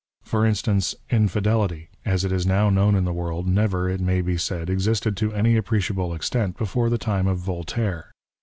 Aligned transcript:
Por 0.25 0.47
instance, 0.47 0.95
Infidelity, 1.11 1.89
as 2.05 2.25
it 2.25 2.31
is 2.31 2.43
now 2.47 2.71
known 2.71 2.95
in 2.95 3.05
the 3.05 3.13
world, 3.13 3.45
never, 3.45 3.87
it 3.87 4.01
may 4.01 4.21
be 4.21 4.35
said, 4.35 4.67
existed 4.67 5.15
to 5.17 5.31
any 5.31 5.55
appreciable 5.55 6.15
extent 6.15 6.57
before 6.57 6.89
the 6.89 6.97
time 6.97 7.27
of 7.27 7.41
Yoltaire. 7.45 8.05